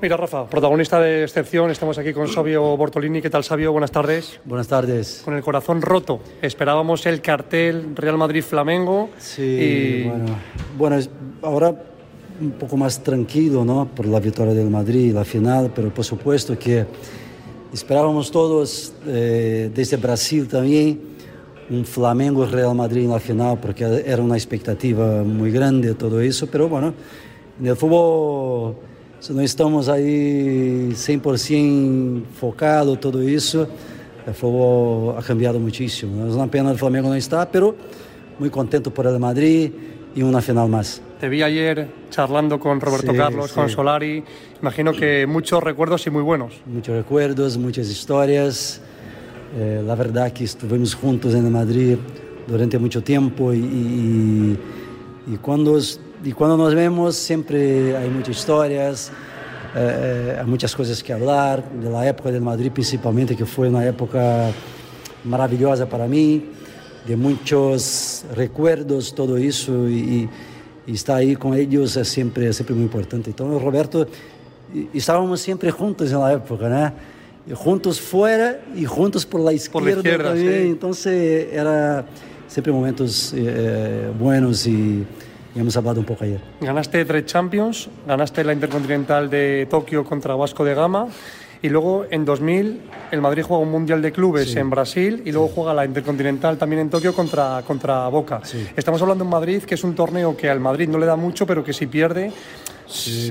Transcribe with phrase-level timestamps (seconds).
[0.00, 3.22] Mira, Rafa, protagonista de excepción, estamos aquí con Sabio Bortolini.
[3.22, 3.72] ¿Qué tal, Sabio?
[3.72, 4.38] Buenas tardes.
[4.44, 5.22] Buenas tardes.
[5.24, 6.20] Con el corazón roto.
[6.42, 9.08] Esperábamos el cartel Real Madrid-Flamengo.
[9.18, 10.36] Sí, bueno,
[10.76, 10.96] bueno,
[11.42, 11.74] ahora
[12.40, 13.86] un poco más tranquilo, ¿no?
[13.86, 16.84] Por la victoria del Madrid, la final, pero por supuesto que
[17.72, 21.00] esperábamos todos eh, desde Brasil también
[21.70, 26.68] un Flamengo-Real Madrid en la final, porque era una expectativa muy grande todo eso, pero
[26.68, 26.92] bueno,
[27.58, 28.76] en el fútbol
[29.30, 33.66] não estamos aí 100% focado todo isso,
[34.26, 36.26] o futebol ha cambiado muitíssimo.
[36.26, 37.76] É uma pena o Flamengo não estar, pero
[38.38, 39.72] muito contento por el Madrid
[40.14, 41.00] e uma final mais.
[41.20, 43.54] Te vi ayer charlando con Roberto sí, Carlos, sí.
[43.54, 44.22] con Solari.
[44.60, 46.52] Imagino que muchos recuerdos y muy buenos.
[46.66, 48.80] Muchos recuerdos, muchas historias.
[49.56, 51.96] Eh, la verdad que estuvimos juntos en Madrid
[52.46, 54.58] durante mucho tiempo y, y,
[55.32, 55.78] y cuando
[56.24, 59.12] y cuando nos vemos siempre hay muchas historias,
[59.74, 63.86] eh, hay muchas cosas que hablar, de la época del Madrid principalmente, que fue una
[63.86, 64.50] época
[65.24, 66.50] maravillosa para mí,
[67.06, 70.28] de muchos recuerdos, todo eso, y,
[70.86, 73.30] y estar ahí con ellos es siempre, siempre muy importante.
[73.30, 74.06] Entonces, Roberto,
[74.92, 77.16] estábamos siempre juntos en la época, ¿no?
[77.54, 80.62] juntos fuera y juntos por la izquierda, por la izquierda también.
[80.62, 80.68] Sí.
[80.68, 82.04] Entonces, era
[82.48, 85.04] siempre momentos eh, buenos y
[85.56, 86.40] y hemos hablado un poco ayer.
[86.60, 91.08] Ganaste tres Champions, ganaste la Intercontinental de Tokio contra Vasco de Gama
[91.62, 94.58] y luego en 2000 el Madrid juega un Mundial de Clubes Sí.
[94.58, 98.40] en Brasil y luego juega la Intercontinental también en Tokio contra, contra Boca.
[98.44, 98.66] Sí.
[98.76, 101.46] Estamos hablando en Madrid, que es un torneo que al Madrid no le da mucho,
[101.46, 102.30] pero que si pierde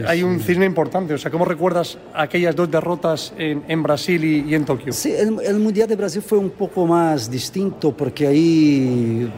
[0.08, 1.14] hay un cisne importante.
[1.14, 4.92] O sea, ¿cómo recuerdas aquellas dos derrotas en, en Brasil y, y en Tokio?
[4.92, 9.30] Sí, el, el Mundial de Brasil fue un poco más distinto porque ahí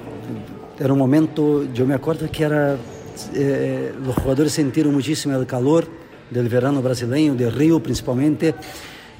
[0.80, 2.76] era un momento, yo me acuerdo que era,
[3.34, 5.88] eh, los jugadores sintieron muchísimo el calor
[6.30, 8.54] del verano brasileño, de Río principalmente,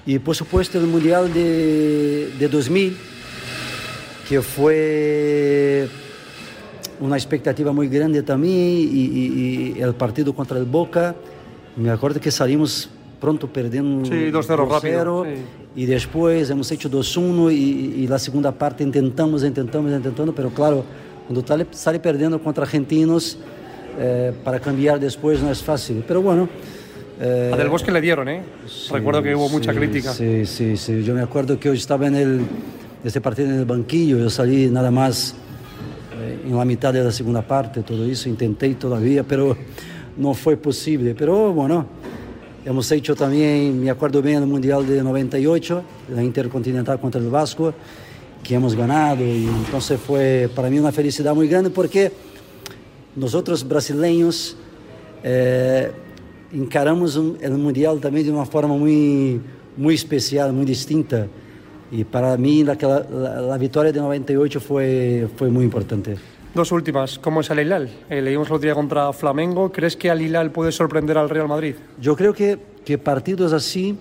[0.06, 2.98] y por supuesto el Mundial de, de 2000,
[4.30, 5.88] que fue
[7.00, 11.16] una expectativa muy grande también, y, y- y el partido contra el Boca,
[11.76, 15.42] me acuerdo que salimos pronto perdiendo Sí, 2-0 rápido, 2-0, sí.
[15.76, 20.84] y después hemos hecho 2-1 y, y la segunda parte intentamos, intentamos, intentando, pero claro,
[21.28, 23.38] cuando sale, perdiendo contra argentinos,
[24.00, 26.04] eh, para cambiar después no es fácil.
[26.08, 26.48] Pero bueno.
[27.20, 28.44] eh, A Del Bosque le dieron, ¿eh?
[28.68, 30.14] sí, Recuerdo que hubo mucha crítica.
[30.14, 31.04] Sí, sí, sí.
[31.04, 32.42] Yo me acuerdo que yo estaba en el,
[33.04, 35.36] este partido en el banquillo, yo salí nada más
[36.20, 39.58] eh, en la mitad de la segunda parte, todo eso, intenté todavía, pero
[40.16, 41.14] no fue posible.
[41.14, 41.86] Pero bueno,
[42.66, 45.84] hemos hecho también, me acuerdo bien, el Mundial de 98,
[46.16, 47.74] la Intercontinental contra el Vasco,
[48.44, 52.12] que hemos ganado, y entonces fue para mí una felicidad muy grande porque
[53.16, 54.56] nosotros brasileños
[55.24, 55.92] eh,
[56.54, 59.42] encaramos un- el Mundial también de una forma muy,
[59.76, 61.28] muy especial, muy distinta.
[61.92, 66.16] Y para mí la, la, la victoria de 98 fue, fue muy importante.
[66.54, 67.18] Dos últimas.
[67.20, 67.90] ¿Cómo es el Hilal?
[68.10, 69.72] Eh, leímos el otro día contra Flamengo.
[69.72, 71.76] ¿Crees que al Hilal puede sorprender al Real Madrid?
[72.00, 73.96] Yo creo que, que partidos así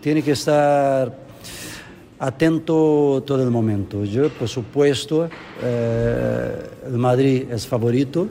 [0.00, 1.21] tienen que estar
[2.22, 4.04] atento todo el momento.
[4.04, 5.28] Yo, por supuesto,
[5.60, 6.56] eh,
[6.86, 8.28] el Madrid es favorito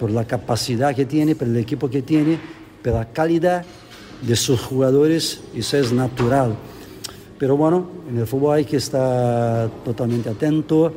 [0.00, 2.40] por la capacidad que tiene, por el equipo que tiene,
[2.82, 3.64] por la calidad
[4.20, 6.56] de sus jugadores, eso es natural.
[7.38, 10.92] Pero bueno, en el fútbol hay que estar totalmente atento.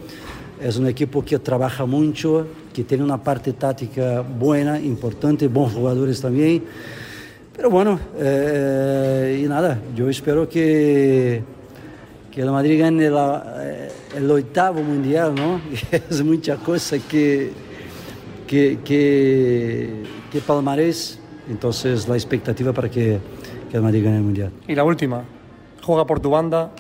[0.59, 6.19] Es un equipo que trabaja mucho, que tiene una parte táctica buena, importante, buenos jugadores
[6.19, 6.63] también.
[7.55, 11.43] Pero bueno, eh, y nada, yo espero que,
[12.33, 15.61] que el Madrid gane la- eh, el octavo mundial, ¿no?
[16.09, 17.51] Es mucha cosa que,
[18.47, 21.19] que, que, que palmarés.
[21.49, 23.19] Entonces, la expectativa para que,
[23.69, 24.51] que el Madrid gane el mundial.
[24.67, 25.23] Y la última.
[25.81, 26.71] Juega por tu banda.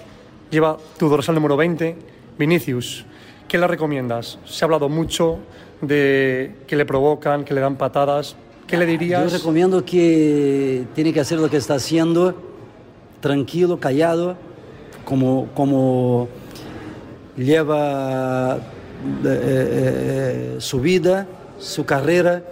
[0.49, 1.95] Lleva tu dorsal número 20.
[2.39, 3.05] Vinicius.
[3.47, 4.39] ¿Qué le recomiendas?
[4.45, 5.37] Se ha hablado mucho
[5.81, 8.35] de que le provocan, que le dan patadas.
[8.65, 9.33] ¿Qué le Yo dirías?
[9.33, 12.33] recomiendo que tiene que hacer lo que está haciendo,
[13.19, 14.37] tranquilo, callado,
[15.05, 16.27] como, como
[17.37, 18.61] lleva eh,
[19.25, 21.27] eh, su vida,
[21.59, 22.43] su carrera,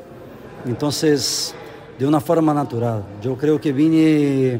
[0.65, 1.56] entonces
[1.98, 3.03] de una forma natural.
[3.21, 4.59] Yo creo que vine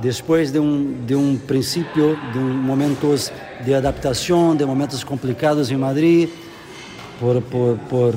[0.00, 3.30] después de un, de un principio, de momentos
[3.64, 6.28] de adaptación, de momentos complicados en Madrid,
[7.20, 8.14] por, por, por,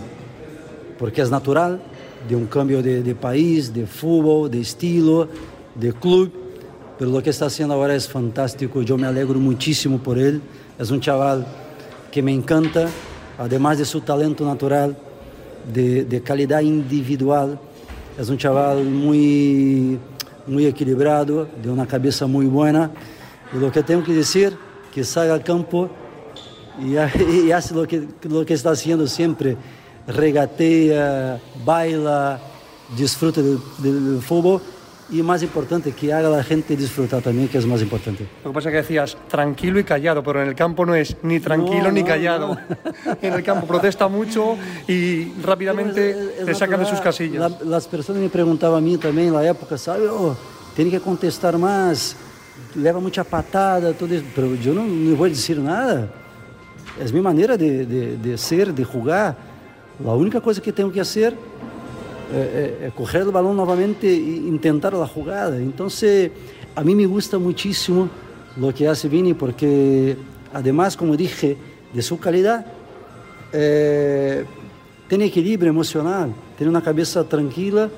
[0.98, 1.80] porque es natural,
[2.28, 5.28] de un cambio de, de país, de fútbol, de estilo,
[5.76, 6.45] de club.
[6.98, 10.42] Pero lo que está haciendo ahora es fantástico, yo me alegro muchísimo por él.
[10.80, 11.46] Es un chaval
[12.10, 12.88] que me encanta,
[13.38, 14.98] además de su talento natural,
[15.74, 17.60] de, de calidad individual.
[18.18, 20.00] Es un chaval muy,
[20.48, 22.92] muy equilibrado, de una cabeza muy buena.
[23.54, 24.56] Y lo que tengo que decir,
[24.94, 25.90] que salga al campo
[26.82, 26.94] y,
[27.46, 28.08] y hace lo que,
[28.46, 29.58] que está haciendo siempre,
[30.08, 32.40] regatea, baila,
[32.96, 34.22] disfruta del, del
[35.10, 38.26] y más importante, que haga la gente disfrutar también, que es más importante.
[38.44, 41.16] Lo que pasa es que decías tranquilo y callado, pero en el campo no es
[41.22, 42.48] ni tranquilo No, ni no, callado.
[42.56, 42.60] no.
[43.22, 44.56] En el campo protesta mucho
[44.88, 47.52] y rápidamente Pero es- es le sacan de sus casillas.
[47.52, 50.08] La- las personas me preguntaban a mí también en la época, ¿sabe?
[50.08, 50.36] Oh,
[50.76, 52.16] tiene que contestar más,
[52.76, 54.26] leva mucha patada, todo eso.
[54.36, 56.08] Pero yo no, no voy a decir nada.
[57.00, 59.36] Es mi manera de, de- de ser, de jugar.
[60.04, 61.36] La única cosa que tengo que hacer
[62.32, 65.58] eh, eh, coger el balón nuevamente e intentar la jugada.
[65.58, 66.32] Entonces,
[66.76, 68.10] a mí me gusta muchísimo
[68.58, 70.16] lo que hace Vini porque,
[70.54, 71.58] además, como dije,
[71.94, 72.66] de su calidad,
[73.54, 74.46] eh,
[75.08, 77.90] tiene equilibrio emocional, tiene una cabeza tranquila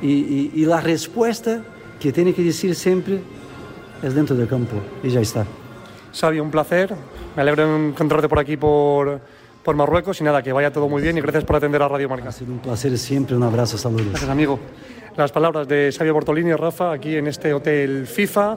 [0.00, 1.62] y, y- y la respuesta
[1.98, 3.20] que tiene que decir siempre
[4.02, 5.44] es dentro del campo y ya está.
[6.12, 6.94] Sabio, un placer.
[7.36, 9.20] Me alegro de encontrarte por aquí por,
[9.64, 12.08] por Marruecos y nada, que vaya todo muy bien y gracias por atender a Radio
[12.08, 12.30] Marca.
[12.30, 14.08] Ha sido un placer siempre, un abrazo, saludos.
[14.08, 14.58] Gracias, amigo.
[15.16, 18.56] Las palabras de Sabio Bortolini y Rafa aquí en este hotel FIFA,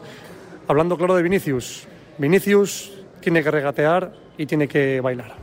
[0.68, 1.88] hablando claro de Vinicius.
[2.18, 5.43] Vinicius tiene que regatear y tiene que bailar.